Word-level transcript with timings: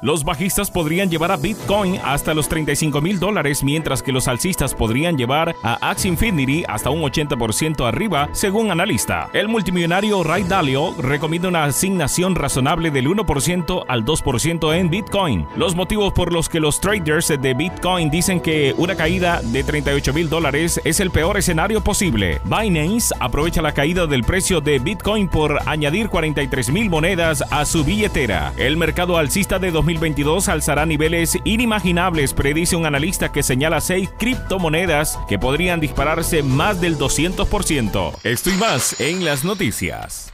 Los 0.00 0.22
bajistas 0.22 0.70
podrían 0.70 1.10
llevar 1.10 1.32
a 1.32 1.36
Bitcoin 1.36 1.98
hasta 2.04 2.32
los 2.32 2.48
35 2.48 3.00
mil 3.00 3.18
dólares, 3.18 3.64
mientras 3.64 4.00
que 4.00 4.12
los 4.12 4.28
alcistas 4.28 4.72
podrían 4.72 5.18
llevar 5.18 5.56
a 5.64 5.90
Axie 5.90 6.08
Infinity 6.08 6.64
hasta 6.68 6.90
un 6.90 7.02
80% 7.02 7.84
arriba, 7.86 8.28
según 8.32 8.70
analista. 8.70 9.28
El 9.32 9.48
multimillonario 9.48 10.22
Ray 10.22 10.44
Dalio 10.44 10.94
recomienda 11.00 11.48
una 11.48 11.64
asignación 11.64 12.36
razonable 12.36 12.92
del 12.92 13.08
1% 13.08 13.84
al 13.88 14.04
2% 14.04 14.74
en 14.76 14.88
Bitcoin. 14.88 15.46
Los 15.56 15.74
motivos 15.74 16.12
por 16.12 16.32
los 16.32 16.48
que 16.48 16.60
los 16.60 16.80
traders 16.80 17.28
de 17.28 17.54
Bitcoin 17.54 18.08
dicen 18.08 18.40
que 18.40 18.74
una 18.78 18.94
caída 18.94 19.40
de 19.42 19.64
38 19.64 20.12
mil 20.12 20.28
dólares 20.28 20.80
es 20.84 21.00
el 21.00 21.10
peor 21.10 21.38
escenario 21.38 21.82
posible. 21.82 22.40
Binance 22.44 23.12
aprovecha 23.18 23.62
la 23.62 23.74
caída 23.74 24.06
del 24.06 24.22
precio 24.22 24.60
de 24.60 24.78
Bitcoin 24.78 25.28
por 25.28 25.58
añadir 25.66 26.08
43 26.08 26.70
mil 26.70 26.88
monedas 26.88 27.42
a 27.50 27.64
su 27.64 27.84
billetera. 27.84 28.52
El 28.56 28.76
mercado 28.76 29.16
alcista 29.16 29.58
de 29.58 29.72
2022 29.88 30.50
alzará 30.50 30.84
niveles 30.84 31.38
inimaginables, 31.44 32.34
predice 32.34 32.76
un 32.76 32.84
analista 32.84 33.32
que 33.32 33.42
señala 33.42 33.80
seis 33.80 34.10
criptomonedas 34.18 35.18
que 35.28 35.38
podrían 35.38 35.80
dispararse 35.80 36.42
más 36.42 36.78
del 36.78 36.98
200%. 36.98 38.18
Esto 38.22 38.50
y 38.50 38.54
más 38.54 39.00
en 39.00 39.24
las 39.24 39.44
noticias. 39.44 40.30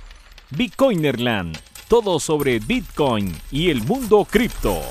Bitcoinerland, 0.51 1.57
todo 1.87 2.19
sobre 2.19 2.59
Bitcoin 2.59 3.33
y 3.53 3.71
el 3.71 3.83
mundo 3.85 4.27
cripto. 4.29 4.83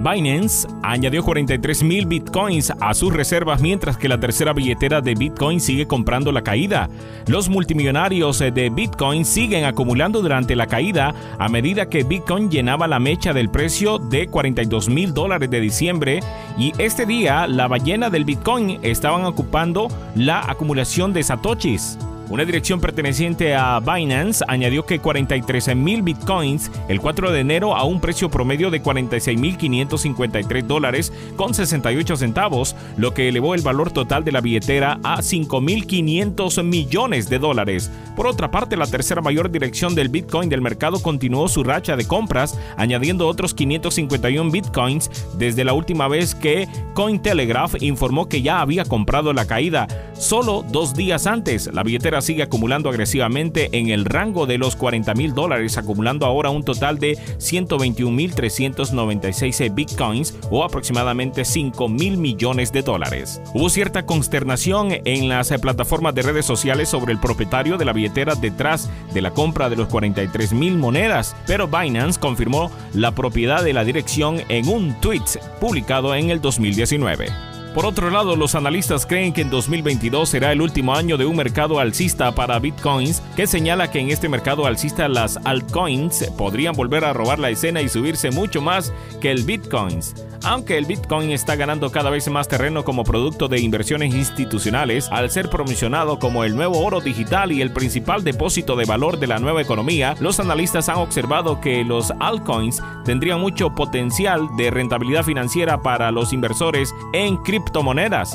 Binance 0.00 0.66
añadió 0.82 1.22
43 1.22 1.82
mil 1.82 2.06
bitcoins 2.06 2.72
a 2.80 2.94
sus 2.94 3.12
reservas 3.12 3.60
mientras 3.60 3.98
que 3.98 4.08
la 4.08 4.18
tercera 4.18 4.54
billetera 4.54 5.02
de 5.02 5.14
Bitcoin 5.14 5.60
sigue 5.60 5.86
comprando 5.86 6.32
la 6.32 6.42
caída. 6.42 6.88
Los 7.26 7.50
multimillonarios 7.50 8.38
de 8.38 8.70
Bitcoin 8.70 9.26
siguen 9.26 9.66
acumulando 9.66 10.22
durante 10.22 10.56
la 10.56 10.66
caída 10.66 11.14
a 11.38 11.48
medida 11.50 11.90
que 11.90 12.02
Bitcoin 12.02 12.50
llenaba 12.50 12.88
la 12.88 12.98
mecha 12.98 13.34
del 13.34 13.50
precio 13.50 13.98
de 13.98 14.26
42 14.26 14.88
mil 14.88 15.12
dólares 15.12 15.50
de 15.50 15.60
diciembre 15.60 16.20
y 16.56 16.72
este 16.78 17.04
día 17.04 17.46
la 17.46 17.68
ballena 17.68 18.08
del 18.08 18.24
Bitcoin 18.24 18.78
estaban 18.82 19.26
ocupando 19.26 19.88
la 20.14 20.40
acumulación 20.50 21.12
de 21.12 21.22
satoshis. 21.22 21.98
Una 22.30 22.44
dirección 22.44 22.80
perteneciente 22.80 23.56
a 23.56 23.80
Binance 23.80 24.44
añadió 24.46 24.86
que 24.86 25.00
43 25.00 25.74
mil 25.74 26.02
bitcoins 26.02 26.70
el 26.88 27.00
4 27.00 27.32
de 27.32 27.40
enero 27.40 27.74
a 27.74 27.82
un 27.82 28.00
precio 28.00 28.30
promedio 28.30 28.70
de 28.70 28.80
46.553 28.80 30.62
dólares 30.62 31.12
con 31.34 31.54
68 31.54 32.16
centavos, 32.16 32.76
lo 32.96 33.14
que 33.14 33.28
elevó 33.28 33.56
el 33.56 33.62
valor 33.62 33.90
total 33.90 34.22
de 34.22 34.30
la 34.30 34.40
billetera 34.40 35.00
a 35.02 35.16
5.500 35.22 36.62
millones 36.62 37.28
de 37.28 37.40
dólares. 37.40 37.90
Por 38.14 38.28
otra 38.28 38.52
parte, 38.52 38.76
la 38.76 38.86
tercera 38.86 39.22
mayor 39.22 39.50
dirección 39.50 39.96
del 39.96 40.08
Bitcoin 40.08 40.48
del 40.48 40.60
mercado 40.60 41.02
continuó 41.02 41.48
su 41.48 41.64
racha 41.64 41.96
de 41.96 42.06
compras, 42.06 42.56
añadiendo 42.76 43.26
otros 43.26 43.54
551 43.54 44.52
bitcoins 44.52 45.10
desde 45.36 45.64
la 45.64 45.72
última 45.72 46.06
vez 46.06 46.36
que 46.36 46.68
Cointelegraph 46.94 47.82
informó 47.82 48.28
que 48.28 48.42
ya 48.42 48.60
había 48.60 48.84
comprado 48.84 49.32
la 49.32 49.46
caída. 49.46 49.88
Solo 50.20 50.64
dos 50.68 50.94
días 50.94 51.26
antes, 51.26 51.68
la 51.72 51.82
billetera 51.82 52.20
sigue 52.20 52.42
acumulando 52.42 52.90
agresivamente 52.90 53.70
en 53.72 53.88
el 53.88 54.04
rango 54.04 54.44
de 54.44 54.58
los 54.58 54.76
40 54.76 55.14
mil 55.14 55.32
dólares, 55.32 55.78
acumulando 55.78 56.26
ahora 56.26 56.50
un 56.50 56.62
total 56.62 56.98
de 56.98 57.16
121.396 57.38 59.74
bitcoins 59.74 60.36
o 60.50 60.62
aproximadamente 60.62 61.46
5 61.46 61.88
mil 61.88 62.18
millones 62.18 62.70
de 62.70 62.82
dólares. 62.82 63.40
Hubo 63.54 63.70
cierta 63.70 64.04
consternación 64.04 64.90
en 65.06 65.30
las 65.30 65.48
plataformas 65.58 66.14
de 66.14 66.20
redes 66.20 66.44
sociales 66.44 66.90
sobre 66.90 67.14
el 67.14 67.18
propietario 67.18 67.78
de 67.78 67.86
la 67.86 67.94
billetera 67.94 68.34
detrás 68.34 68.90
de 69.14 69.22
la 69.22 69.30
compra 69.30 69.70
de 69.70 69.76
los 69.76 69.88
43 69.88 70.52
mil 70.52 70.76
monedas, 70.76 71.34
pero 71.46 71.66
Binance 71.66 72.20
confirmó 72.20 72.70
la 72.92 73.14
propiedad 73.14 73.64
de 73.64 73.72
la 73.72 73.84
dirección 73.84 74.42
en 74.50 74.68
un 74.68 75.00
tweet 75.00 75.24
publicado 75.60 76.14
en 76.14 76.28
el 76.28 76.42
2019. 76.42 77.49
Por 77.74 77.86
otro 77.86 78.10
lado, 78.10 78.34
los 78.34 78.56
analistas 78.56 79.06
creen 79.06 79.32
que 79.32 79.42
en 79.42 79.50
2022 79.50 80.28
será 80.28 80.50
el 80.50 80.60
último 80.60 80.94
año 80.94 81.16
de 81.16 81.24
un 81.24 81.36
mercado 81.36 81.78
alcista 81.78 82.34
para 82.34 82.58
bitcoins, 82.58 83.22
que 83.36 83.46
señala 83.46 83.92
que 83.92 84.00
en 84.00 84.10
este 84.10 84.28
mercado 84.28 84.66
alcista 84.66 85.08
las 85.08 85.38
altcoins 85.44 86.32
podrían 86.36 86.74
volver 86.74 87.04
a 87.04 87.12
robar 87.12 87.38
la 87.38 87.50
escena 87.50 87.80
y 87.80 87.88
subirse 87.88 88.32
mucho 88.32 88.60
más 88.60 88.92
que 89.20 89.30
el 89.30 89.44
bitcoins. 89.44 90.14
Aunque 90.42 90.78
el 90.78 90.86
Bitcoin 90.86 91.30
está 91.30 91.54
ganando 91.54 91.90
cada 91.90 92.08
vez 92.08 92.28
más 92.30 92.48
terreno 92.48 92.82
como 92.82 93.04
producto 93.04 93.48
de 93.48 93.60
inversiones 93.60 94.14
institucionales, 94.14 95.08
al 95.10 95.30
ser 95.30 95.50
promocionado 95.50 96.18
como 96.18 96.44
el 96.44 96.56
nuevo 96.56 96.78
oro 96.78 97.00
digital 97.00 97.52
y 97.52 97.60
el 97.60 97.72
principal 97.72 98.24
depósito 98.24 98.74
de 98.74 98.86
valor 98.86 99.18
de 99.18 99.26
la 99.26 99.38
nueva 99.38 99.60
economía, 99.60 100.14
los 100.18 100.40
analistas 100.40 100.88
han 100.88 100.96
observado 100.96 101.60
que 101.60 101.84
los 101.84 102.12
altcoins 102.20 102.82
tendrían 103.04 103.40
mucho 103.40 103.74
potencial 103.74 104.48
de 104.56 104.70
rentabilidad 104.70 105.24
financiera 105.24 105.82
para 105.82 106.10
los 106.10 106.32
inversores 106.32 106.94
en 107.12 107.36
criptomonedas. 107.36 107.59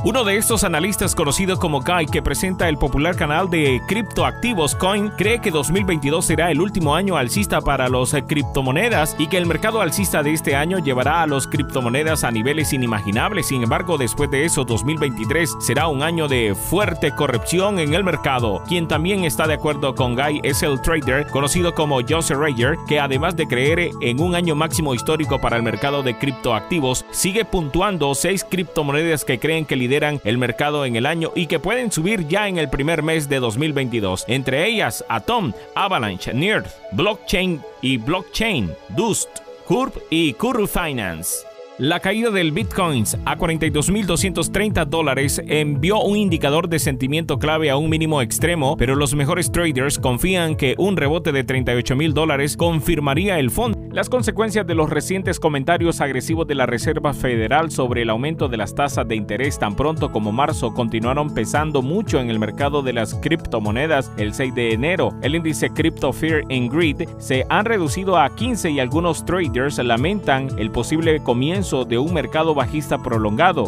Uno 0.04 0.24
de 0.24 0.38
estos 0.38 0.64
analistas 0.64 1.16
conocido 1.16 1.58
como 1.58 1.82
Guy, 1.82 2.06
que 2.06 2.22
presenta 2.22 2.70
el 2.70 2.78
popular 2.78 3.16
canal 3.16 3.50
de 3.50 3.82
criptoactivos 3.88 4.76
Coin, 4.76 5.10
cree 5.18 5.40
que 5.40 5.52
2022 5.52 6.26
será 6.26 6.52
el 6.52 6.62
último 6.62 6.96
año 6.96 7.18
alcista 7.18 7.62
para 7.62 7.90
los 7.90 8.16
criptomonedas 8.28 9.16
y 9.18 9.28
que 9.28 9.38
el 9.38 9.46
mercado 9.46 9.82
alcista 9.82 10.24
de 10.24 10.34
este 10.34 10.56
año 10.56 10.80
llevará 10.80 11.22
a 11.22 11.28
los 11.28 11.48
criptomonedas 11.48 12.24
a 12.24 12.32
niveles 12.32 12.74
inimaginables. 12.74 13.48
Sin 13.48 13.64
embargo, 13.64 13.98
después 13.98 14.30
de 14.32 14.46
eso, 14.46 14.64
2023 14.64 15.56
será 15.60 15.88
un 15.88 16.04
año 16.04 16.28
de 16.28 16.56
fuerte 16.56 17.12
corrupción 17.12 17.80
en 17.80 17.94
el 17.94 18.04
mercado. 18.04 18.62
Quien 18.68 18.88
también 18.88 19.24
está 19.24 19.48
de 19.48 19.54
acuerdo 19.54 19.96
con 19.96 20.16
Guy 20.16 20.42
es 20.44 20.64
el 20.64 20.82
trader 20.82 21.28
conocido 21.28 21.74
como 21.74 22.02
Joseph 22.08 22.38
Rayer, 22.38 22.78
que 22.88 23.00
además 23.00 23.36
de 23.36 23.48
creer 23.48 23.92
en 24.02 24.20
un 24.20 24.36
año 24.36 24.56
máximo 24.56 24.94
histórico 24.94 25.40
para 25.40 25.58
el 25.58 25.64
mercado 25.64 26.04
de 26.04 26.18
criptoactivos, 26.18 27.06
sigue 27.12 27.46
puntuando 27.46 28.14
seis 28.16 28.44
criptomonedas 28.44 29.15
que 29.24 29.40
creen 29.40 29.66
que 29.66 29.76
lideran 29.78 30.20
el 30.26 30.38
mercado 30.38 30.86
en 30.86 30.96
el 30.96 31.06
año 31.06 31.32
y 31.36 31.48
que 31.48 31.60
pueden 31.60 31.92
subir 31.92 32.28
ya 32.28 32.50
en 32.50 32.58
el 32.58 32.70
primer 32.70 33.04
mes 33.04 33.30
de 33.30 33.40
2022. 33.40 34.26
Entre 34.28 34.68
ellas, 34.68 35.06
Atom, 35.08 35.54
Avalanche, 35.76 36.34
Nerd, 36.34 36.66
Blockchain 36.92 37.62
y 37.82 37.98
Blockchain, 37.98 38.74
Dust, 38.90 39.30
Curve 39.66 40.02
y 40.10 40.34
Curve 40.34 40.68
Finance. 40.68 41.55
La 41.78 42.00
caída 42.00 42.32
del 42.32 42.54
Bitcoins 42.54 43.18
a 43.26 43.38
42.230 43.38 44.86
dólares 44.86 45.42
envió 45.46 46.00
un 46.00 46.16
indicador 46.16 46.70
de 46.70 46.80
sentimiento 46.80 47.38
clave 47.38 47.70
a 47.70 47.76
un 47.76 47.90
mínimo 47.90 48.22
extremo, 48.22 48.78
pero 48.78 48.96
los 48.96 49.14
mejores 49.14 49.52
traders 49.52 50.00
confían 50.00 50.56
que 50.56 50.76
un 50.78 50.96
rebote 50.96 51.34
de 51.34 51.46
38.000 51.46 52.14
dólares 52.14 52.56
confirmaría 52.56 53.40
el 53.40 53.52
fondo. 53.52 53.78
Las 53.92 54.08
consecuencias 54.08 54.66
de 54.66 54.74
los 54.74 54.90
recientes 54.90 55.38
comentarios 55.38 56.00
agresivos 56.00 56.48
de 56.48 56.56
la 56.56 56.66
Reserva 56.66 57.14
Federal 57.14 57.70
sobre 57.72 58.04
el 58.04 58.10
aumento 58.10 58.48
de 58.48 58.56
las 58.56 58.74
tasas 58.74 59.06
de 59.06 59.18
interés 59.18 59.60
tan 59.60 59.76
pronto 59.76 60.14
como 60.14 60.32
marzo 60.32 60.74
continuaron 60.74 61.34
pesando 61.34 61.82
mucho 61.82 62.22
en 62.22 62.30
el 62.30 62.40
mercado 62.40 62.84
de 62.84 62.94
las 62.94 63.16
criptomonedas 63.16 64.14
el 64.16 64.34
6 64.34 64.56
de 64.56 64.72
enero. 64.72 65.14
El 65.22 65.36
índice 65.36 65.70
Crypto 65.72 66.14
Fear 66.14 66.44
and 66.50 66.72
Greed 66.74 67.06
se 67.18 67.46
han 67.50 67.66
reducido 67.66 68.18
a 68.18 68.34
15 68.34 68.72
y 68.72 68.80
algunos 68.80 69.26
traders 69.26 69.78
lamentan 69.80 70.48
el 70.58 70.72
posible 70.72 71.20
comienzo 71.22 71.65
de 71.66 71.98
un 71.98 72.14
mercado 72.14 72.54
bajista 72.54 73.00
prolongado. 73.00 73.66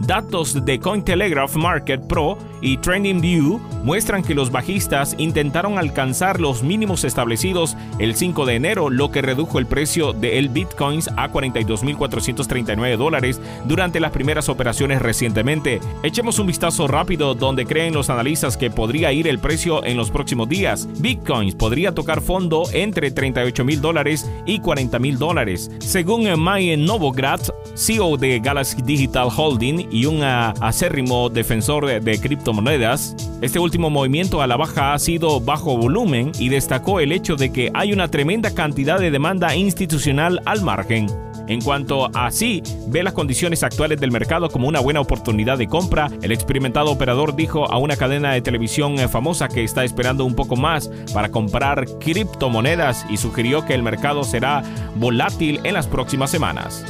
Datos 0.00 0.64
de 0.64 0.80
Cointelegraph 0.80 1.56
Market 1.56 2.00
Pro 2.06 2.38
y 2.62 2.78
TrendingView 2.78 3.60
muestran 3.84 4.22
que 4.22 4.34
los 4.34 4.50
bajistas 4.50 5.14
intentaron 5.18 5.78
alcanzar 5.78 6.40
los 6.40 6.62
mínimos 6.62 7.04
establecidos 7.04 7.76
el 7.98 8.14
5 8.14 8.46
de 8.46 8.54
enero, 8.54 8.90
lo 8.90 9.10
que 9.10 9.22
redujo 9.22 9.58
el 9.58 9.66
precio 9.66 10.12
del 10.12 10.48
Bitcoins 10.48 11.08
a 11.16 11.30
42.439 11.30 12.96
dólares 12.96 13.40
durante 13.66 14.00
las 14.00 14.10
primeras 14.10 14.48
operaciones 14.48 15.02
recientemente. 15.02 15.80
Echemos 16.02 16.38
un 16.38 16.46
vistazo 16.46 16.86
rápido 16.86 17.34
donde 17.34 17.66
creen 17.66 17.94
los 17.94 18.10
analistas 18.10 18.56
que 18.56 18.70
podría 18.70 19.12
ir 19.12 19.28
el 19.28 19.38
precio 19.38 19.84
en 19.84 19.96
los 19.96 20.10
próximos 20.10 20.48
días. 20.48 20.88
Bitcoins 21.00 21.54
podría 21.54 21.92
tocar 21.92 22.20
fondo 22.20 22.64
entre 22.72 23.14
38.000 23.14 23.80
dólares 23.80 24.30
y 24.46 24.60
40.000 24.60 25.16
dólares. 25.16 25.70
Según 25.78 26.20
Mike 26.42 26.76
Novograd, 26.78 27.40
CEO 27.74 28.16
de 28.16 28.40
Galaxy 28.40 28.82
Digital 28.82 29.28
Holding 29.34 29.89
y 29.90 30.06
un 30.06 30.22
acérrimo 30.22 31.28
defensor 31.28 31.86
de, 31.86 32.20
criptomonedas, 32.20 33.16
este 33.40 33.58
último 33.58 33.90
movimiento 33.90 34.42
a 34.42 34.46
la 34.46 34.56
baja 34.56 34.92
ha 34.92 34.98
sido 34.98 35.40
bajo 35.40 35.76
volumen 35.76 36.32
y 36.38 36.48
destacó 36.48 37.00
el 37.00 37.12
hecho 37.12 37.36
de 37.36 37.52
que 37.52 37.70
hay 37.74 37.92
una 37.92 38.08
tremenda 38.08 38.52
cantidad 38.54 38.98
de 38.98 39.10
demanda 39.10 39.54
institucional 39.54 40.40
al 40.44 40.62
margen. 40.62 41.08
En 41.50 41.60
cuanto 41.60 42.08
a 42.14 42.30
si 42.30 42.62
ve 42.86 43.02
las 43.02 43.12
condiciones 43.12 43.64
actuales 43.64 43.98
del 43.98 44.12
mercado 44.12 44.50
como 44.50 44.68
una 44.68 44.78
buena 44.78 45.00
oportunidad 45.00 45.58
de 45.58 45.66
compra, 45.66 46.08
el 46.22 46.30
experimentado 46.30 46.92
operador 46.92 47.34
dijo 47.34 47.68
a 47.68 47.76
una 47.76 47.96
cadena 47.96 48.32
de 48.32 48.40
televisión 48.40 48.96
famosa 49.08 49.48
que 49.48 49.64
está 49.64 49.82
esperando 49.82 50.24
un 50.24 50.36
poco 50.36 50.54
más 50.54 50.88
para 51.12 51.30
comprar 51.30 51.86
criptomonedas 51.98 53.04
y 53.10 53.16
sugirió 53.16 53.66
que 53.66 53.74
el 53.74 53.82
mercado 53.82 54.22
será 54.22 54.62
volátil 54.94 55.58
en 55.64 55.74
las 55.74 55.88
próximas 55.88 56.30
semanas. 56.30 56.84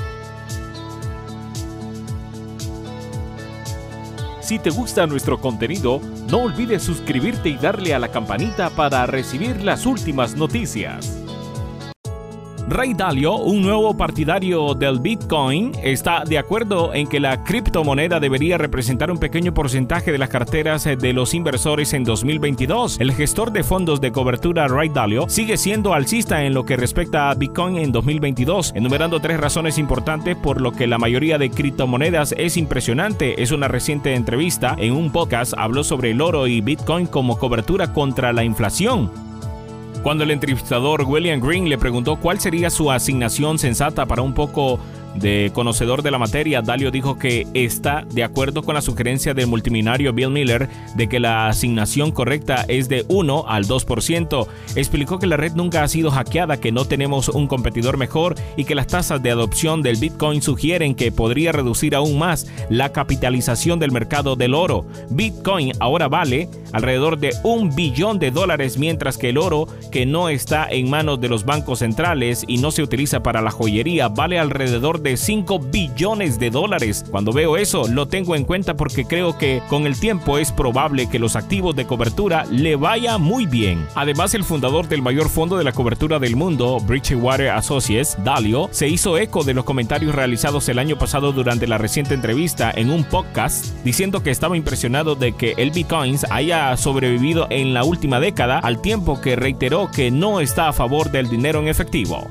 Si 4.41 4.59
te 4.59 4.71
gusta 4.71 5.07
nuestro 5.07 5.41
contenido, 5.41 6.01
No 6.31 6.43
olvides 6.43 6.83
suscribirte 6.83 7.49
y 7.49 7.57
darle 7.57 7.95
a 7.95 7.99
la 7.99 8.09
campanita 8.09 8.71
para 8.71 9.05
recibir 9.07 9.63
las 9.63 9.85
últimas 9.85 10.35
noticias. 10.35 11.19
Ray 12.70 12.94
Dalio, 12.94 13.34
un 13.34 13.62
nuevo 13.62 13.96
partidario 13.96 14.75
del 14.75 15.00
Bitcoin, 15.00 15.72
está 15.82 16.22
de 16.25 16.38
acuerdo 16.38 16.94
en 16.94 17.08
que 17.08 17.19
la 17.19 17.43
criptomoneda 17.43 18.20
debería 18.20 18.58
representar 18.58 19.11
un 19.11 19.19
pequeño 19.19 19.52
porcentaje 19.52 20.12
de 20.12 20.19
las 20.19 20.28
carteras 20.28 20.84
de 20.84 21.12
los 21.12 21.34
inversores 21.34 21.94
en 21.94 22.05
2022. 22.05 23.00
El 23.00 23.11
gestor 23.12 23.50
de 23.50 23.64
fondos 23.64 24.00
de 24.00 24.12
cobertura 24.12 24.69
Ray 24.69 24.88
Dalio 24.88 25.28
sigue 25.28 25.56
siendo 25.56 25.94
alcista 25.94 26.44
en 26.44 26.55
lo 26.55 26.64
que 26.64 26.76
respecta 26.76 27.28
a 27.28 27.34
Bitcoin 27.34 27.76
en 27.76 27.90
2022, 27.90 28.72
enumerando 28.76 29.19
tres 29.19 29.40
razones 29.40 29.76
importantes 29.76 30.37
por 30.37 30.61
lo 30.61 30.70
que 30.70 30.87
la 30.87 30.99
mayoría 30.99 31.38
de 31.38 31.50
criptomonedas 31.50 32.37
es 32.38 32.56
impresionante. 32.56 33.43
Es 33.43 33.50
una 33.50 33.67
reciente 33.67 34.14
entrevista 34.14 34.76
en 34.78 34.93
un 34.93 35.11
podcast 35.11 35.55
habló 35.58 35.82
sobre 35.82 36.12
el 36.12 36.20
oro 36.20 36.46
y 36.46 36.61
Bitcoin 36.61 37.08
como 37.08 37.37
cobertura 37.37 37.93
contra 37.93 38.32
la 38.32 38.44
inflación. 38.44 39.30
Cuando 40.02 40.25
el 40.25 40.31
entrevistador 40.31 41.02
William 41.02 41.41
Green 41.41 41.69
le 41.69 41.76
preguntó 41.76 42.17
cuál 42.17 42.41
sería 42.41 42.70
su 42.70 42.91
asignación 42.91 43.58
sensata 43.58 44.06
para 44.06 44.23
un 44.23 44.32
poco 44.32 44.81
de 45.14 45.50
conocedor 45.52 46.02
de 46.02 46.11
la 46.11 46.19
materia, 46.19 46.62
Dalio 46.62 46.91
dijo 46.91 47.19
que 47.19 47.47
está 47.52 48.06
de 48.12 48.23
acuerdo 48.23 48.62
con 48.62 48.75
la 48.75 48.81
sugerencia 48.81 49.35
del 49.35 49.49
multimillonario 49.49 50.12
Bill 50.12 50.31
Miller 50.31 50.69
de 50.94 51.08
que 51.08 51.20
la 51.20 51.49
asignación 51.49 52.12
correcta 52.12 52.64
es 52.69 52.88
de 52.88 53.05
1 53.08 53.44
al 53.49 53.67
2%. 53.67 54.47
Explicó 54.76 55.19
que 55.19 55.26
la 55.26 55.37
red 55.37 55.52
nunca 55.52 55.82
ha 55.82 55.88
sido 55.88 56.11
hackeada, 56.11 56.58
que 56.58 56.73
no 56.73 56.85
tenemos 56.85 57.29
un 57.29 57.46
competidor 57.46 57.96
mejor 57.96 58.37
y 58.56 58.64
que 58.64 58.75
las 58.75 58.87
tasas 58.87 59.23
de 59.23 59.31
adopción 59.31 59.82
del 59.82 59.96
Bitcoin 59.96 60.43
sugieren 60.43 60.94
que 60.94 61.12
podría 61.12 61.53
reducir 61.53 61.94
aún 61.94 62.19
más 62.19 62.46
la 62.69 62.91
capitalización 62.93 63.79
del 63.79 63.93
mercado 63.93 64.37
del 64.37 64.55
oro. 64.55 64.87
Bitcoin 65.11 65.73
ahora 65.81 66.08
vale 66.08 66.49
alrededor 66.72 67.19
de 67.19 67.34
un 67.43 67.75
billón 67.75 68.19
de 68.19 68.31
dólares, 68.31 68.78
mientras 68.78 69.19
que 69.19 69.31
el 69.31 69.38
oro, 69.38 69.67
que 69.90 70.06
no 70.06 70.28
está 70.28 70.69
en 70.69 70.90
manos 70.90 71.20
de 71.20 71.28
los 71.28 71.44
bancos 71.44 71.81
centrales 71.81 72.44
y 72.46 72.58
no 72.58 72.70
se 72.70 72.82
utiliza 72.82 73.22
para 73.22 73.43
la 73.43 73.50
joyería, 73.50 74.08
vale 74.08 74.38
alrededor 74.38 75.00
de 75.00 75.17
5 75.17 75.58
billones 75.58 76.38
de 76.38 76.50
dólares. 76.50 77.05
Cuando 77.11 77.32
veo 77.32 77.56
eso, 77.56 77.88
lo 77.88 78.08
tengo 78.08 78.37
en 78.37 78.44
cuenta 78.44 78.75
porque 78.76 79.05
creo 79.05 79.38
que 79.38 79.62
con 79.69 79.87
el 79.87 79.99
tiempo 79.99 80.38
es 80.38 80.52
probable 80.52 81.08
que 81.08 81.19
los 81.19 81.37
activos 81.37 81.76
de 81.76 81.87
cobertura 81.87 82.44
le 82.50 82.76
vaya 82.76 83.19
muy 83.19 83.46
bien. 83.46 83.87
Además, 83.94 84.34
el 84.34 84.44
fundador 84.44 84.88
del 84.88 85.02
mayor 85.02 85.28
fondo 85.28 85.56
de 85.56 85.64
la 85.64 85.72
cobertura 85.72 86.19
del 86.19 86.37
mundo, 86.37 86.78
Bridgewater 86.81 87.50
Associates, 87.50 88.17
Dalio, 88.25 88.69
se 88.72 88.88
hizo 88.88 89.19
eco 89.19 89.44
de 89.44 89.55
los 89.55 89.64
comentarios 89.64 90.14
realizados 90.14 90.69
el 90.69 90.78
año 90.78 90.99
pasado 90.99 91.32
durante 91.32 91.67
la 91.67 91.78
reciente 91.78 92.14
entrevista 92.14 92.70
en 92.75 92.90
un 92.90 93.05
podcast, 93.05 93.67
diciendo 93.84 94.22
que 94.22 94.31
estaba 94.31 94.56
impresionado 94.56 95.14
de 95.14 95.32
que 95.32 95.55
el 95.56 95.70
Bitcoins 95.70 96.26
haya 96.31 96.60
sobrevivido 96.77 97.47
en 97.51 97.75
la 97.75 97.85
última 97.85 98.21
década, 98.21 98.59
al 98.59 98.81
tiempo 98.81 99.21
que 99.21 99.37
reiteró 99.37 99.91
que 99.91 100.11
no 100.11 100.41
está 100.41 100.69
a 100.69 100.73
favor 100.73 101.11
del 101.11 101.29
dinero 101.29 101.61
en 101.61 101.69
efectivo. 101.69 102.29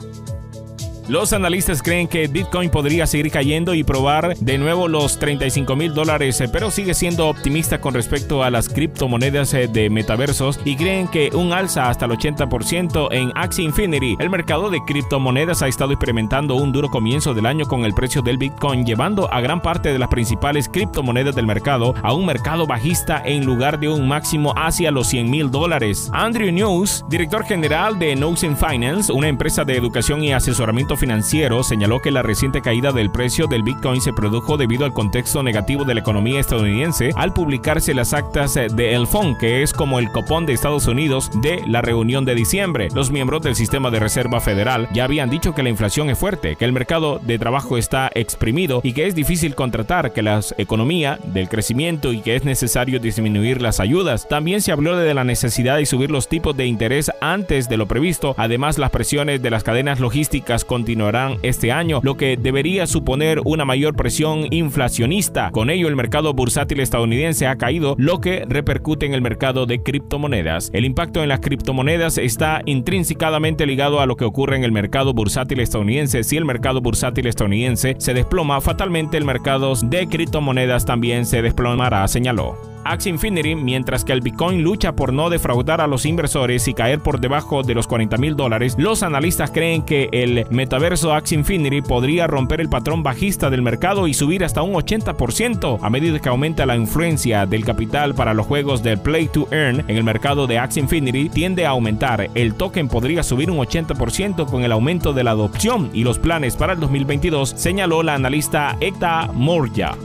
Los 1.10 1.34
analistas 1.34 1.82
creen 1.82 2.08
que 2.08 2.28
Bitcoin 2.28 2.70
podría 2.70 3.08
seguir 3.08 3.32
cayendo 3.32 3.74
y 3.74 3.84
probar 3.84 4.38
de 4.38 4.60
nuevo 4.60 4.88
los 4.88 5.18
35 5.18 5.76
mil 5.76 5.96
dólares, 5.96 6.40
eh, 6.40 6.48
pero 6.54 6.70
sigue 6.70 6.94
siendo 6.94 7.28
optimista 7.30 7.82
con 7.82 7.96
respecto 7.96 8.44
a 8.44 8.52
las 8.52 8.70
criptomonedas 8.70 9.56
eh, 9.56 9.68
de 9.68 9.90
metaversos 9.90 10.60
y 10.66 10.76
creen 10.76 11.08
que 11.08 11.32
un 11.34 11.52
alza 11.52 11.90
hasta 11.90 12.06
el 12.06 12.12
80% 12.12 13.08
en 13.12 13.32
Axie 13.34 13.66
Infinity. 13.66 14.18
El 14.20 14.30
mercado 14.30 14.70
de 14.70 14.82
criptomonedas 14.86 15.64
ha 15.64 15.68
estado 15.68 15.94
experimentando 15.94 16.54
un 16.54 16.72
duro 16.72 16.92
comienzo 16.92 17.34
del 17.34 17.48
año 17.48 17.66
con 17.66 17.86
el 17.86 17.96
precio 17.96 18.22
del 18.22 18.38
Bitcoin, 18.38 18.86
llevando 18.86 19.34
a 19.34 19.42
gran 19.42 19.64
parte 19.64 19.92
de 19.92 19.98
las 19.98 20.10
principales 20.10 20.70
criptomonedas 20.70 21.36
del 21.36 21.48
mercado 21.48 21.96
a 22.04 22.14
un 22.14 22.28
mercado 22.28 22.68
bajista 22.68 23.24
en 23.26 23.46
lugar 23.46 23.80
de 23.80 23.90
un 23.90 24.08
máximo 24.08 24.54
hacia 24.56 24.92
los 24.92 25.08
100 25.08 25.28
mil 25.28 25.50
dólares. 25.50 26.12
Andrew 26.14 26.52
News, 26.52 27.04
director 27.10 27.44
general 27.46 27.98
de 27.98 28.16
Notion 28.16 28.56
Finance, 28.56 29.12
una 29.12 29.28
empresa 29.28 29.66
de 29.66 29.76
educación 29.76 30.24
y 30.24 30.34
asesoramiento 30.34 30.99
financiero 31.00 31.63
señaló 31.63 32.01
que 32.01 32.12
la 32.12 32.22
reciente 32.22 32.62
caída 32.62 32.92
del 32.92 33.10
precio 33.10 33.48
del 33.48 33.63
Bitcoin 33.63 34.01
se 34.01 34.13
produjo 34.13 34.57
debido 34.57 34.86
al 34.86 34.94
contexto 34.94 35.42
negativo 35.42 35.86
de 35.86 35.96
la 35.96 36.01
economía 36.01 36.40
estadounidense 36.40 37.12
al 37.16 37.34
publicarse 37.34 37.94
las 37.94 38.13
actas 38.13 38.54
de 38.54 38.94
El 38.94 39.07
que 39.40 39.63
es 39.63 39.74
como 39.74 40.00
el 40.00 40.12
copón 40.12 40.46
de 40.46 40.54
Estados 40.54 40.88
Unidos 40.88 41.31
de 41.42 41.63
la 41.68 41.81
reunión 41.81 42.25
de 42.25 42.36
diciembre. 42.36 42.90
Los 42.94 43.12
miembros 43.12 43.42
del 43.42 43.56
sistema 43.56 43.90
de 43.90 44.00
reserva 44.00 44.40
federal 44.40 44.88
ya 44.94 45.06
habían 45.06 45.30
dicho 45.30 45.56
que 45.56 45.63
la 45.63 45.69
inflación 45.69 46.10
es 46.10 46.18
fuerte, 46.18 46.56
que 46.56 46.66
el 46.66 46.74
mercado 46.74 47.19
de 47.24 47.40
trabajo 47.40 47.78
está 47.78 48.12
exprimido 48.13 48.81
y 48.84 48.94
que 48.94 49.07
es 49.07 49.16
difícil 49.16 49.56
contratar, 49.56 50.13
que 50.13 50.22
la 50.22 50.42
economía 50.57 51.19
del 51.24 51.50
crecimiento 51.50 52.13
y 52.13 52.22
que 52.22 52.36
es 52.36 52.44
necesario 52.44 53.00
disminuir 53.00 53.62
las 53.62 53.80
ayudas. 53.80 54.28
También 54.28 54.62
se 54.62 54.72
habló 54.72 54.98
de 54.98 55.13
la 55.13 55.24
necesidad 55.24 55.78
de 55.78 55.86
subir 55.86 56.12
los 56.12 56.28
tipos 56.28 56.56
de 56.57 56.66
interés 56.66 57.12
antes 57.22 57.69
de 57.69 57.78
lo 57.78 57.88
previsto. 57.88 58.36
Además, 58.38 58.78
las 58.78 58.92
presiones 58.92 59.42
de 59.42 59.50
las 59.50 59.63
cadenas 59.63 60.00
logísticas 60.00 60.66
continuaron 60.66 60.79
continuarán 60.80 61.36
este 61.44 61.74
año, 61.74 62.00
lo 62.04 62.16
que 62.16 62.38
debería 62.38 62.88
suponer 62.88 63.42
una 63.44 63.66
mayor 63.66 63.98
presión 63.98 64.48
inflacionista. 64.50 65.52
Con 65.52 65.70
ello, 65.70 65.90
el 65.90 65.98
mercado 65.98 66.34
bursátil 66.34 66.80
estadounidense 66.80 67.48
ha 67.48 67.58
caído, 67.58 67.96
lo 67.98 68.22
que 68.22 68.46
repercute 68.48 69.06
en 69.06 69.14
el 69.14 69.22
mercado 69.22 69.66
de 69.66 69.84
criptomonedas. 69.84 70.70
El 70.74 70.86
impacto 70.86 71.22
en 71.22 71.28
las 71.28 71.42
criptomonedas 71.42 72.18
está 72.18 72.62
intrínsecamente 72.66 73.66
ligado 73.66 74.00
a 74.00 74.06
lo 74.06 74.16
que 74.16 74.24
ocurre 74.24 74.56
en 74.56 74.64
el 74.64 74.72
mercado 74.72 75.14
bursátil 75.14 75.60
estadounidense. 75.60 76.24
Si 76.24 76.38
el 76.38 76.46
mercado 76.46 76.80
bursátil 76.80 77.28
estadounidense 77.28 77.96
se 78.00 78.14
desploma, 78.14 78.62
fatalmente 78.62 79.18
el 79.18 79.25
mercado 79.25 79.74
de 79.84 80.08
criptomonedas 80.08 80.86
también 80.86 81.25
se 81.25 81.42
desplomará, 81.42 82.08
señaló. 82.08 82.79
Axie 82.89 83.12
Infinity, 83.12 83.56
mientras 83.56 84.03
que 84.03 84.13
el 84.13 84.21
Bitcoin 84.21 84.63
lucha 84.63 84.94
por 84.94 85.13
no 85.13 85.30
defraudar 85.30 85.80
a 85.80 85.88
los 85.88 86.06
inversores 86.06 86.68
y 86.68 86.74
caer 86.74 87.00
por 87.00 87.19
debajo 87.19 87.62
de 87.62 87.75
los 87.75 87.86
40 87.86 88.18
mil 88.18 88.36
dólares, 88.36 88.75
los 88.77 89.03
analistas 89.03 89.51
creen 89.51 89.83
que 89.83 90.09
el 90.12 90.47
metaverso 90.50 91.13
Axie 91.13 91.38
Infinity 91.38 91.81
podría 91.81 92.25
romper 92.27 92.62
el 92.62 92.69
patrón 92.69 93.03
bajista 93.03 93.50
del 93.50 93.62
mercado 93.62 94.07
y 94.07 94.13
subir 94.13 94.44
hasta 94.44 94.63
un 94.63 94.74
80% 94.74 95.80
a 95.81 95.89
medida 95.89 96.19
que 96.19 96.30
aumenta 96.30 96.65
la 96.65 96.75
influencia 96.75 97.45
del 97.45 97.63
capital 97.63 98.15
para 98.15 98.33
los 98.33 98.47
juegos 98.47 98.81
del 98.81 99.00
Play 99.00 99.27
to 99.27 99.47
Earn 99.51 99.83
en 99.88 99.97
el 99.97 100.03
mercado 100.03 100.47
de 100.47 100.57
Axie 100.57 100.81
Infinity 100.81 101.30
tiende 101.30 101.65
a 101.65 101.69
aumentar. 101.69 102.30
El 102.33 102.56
token 102.56 102.88
podría 102.88 103.21
subir 103.21 103.51
un 103.51 103.57
80% 103.57 104.45
con 104.47 104.63
el 104.63 104.71
aumento 104.71 105.13
de 105.13 105.24
la 105.24 105.31
adopción 105.31 105.91
y 105.94 106.03
los 106.03 106.18
planes 106.18 106.56
para 106.56 106.74
el 106.74 106.80
2022, 106.80 107.53
señaló 107.56 108.03
la 108.03 108.15
analista 108.15 108.77
Ekta 108.80 109.30
Morja. 109.33 109.95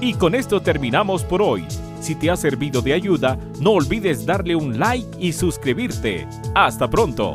Y 0.00 0.14
con 0.14 0.34
esto 0.34 0.60
terminamos 0.60 1.24
por 1.24 1.42
hoy. 1.42 1.64
Si 2.02 2.16
te 2.16 2.32
ha 2.32 2.36
servido 2.36 2.82
de 2.82 2.94
ayuda, 2.94 3.38
no 3.60 3.74
olvides 3.74 4.26
darle 4.26 4.56
un 4.56 4.76
like 4.80 5.06
y 5.20 5.32
suscribirte. 5.32 6.26
Hasta 6.52 6.90
pronto. 6.90 7.34